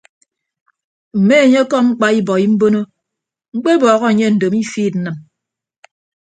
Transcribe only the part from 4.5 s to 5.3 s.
ifiid nnịm.